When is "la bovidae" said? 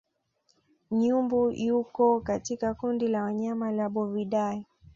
3.71-4.65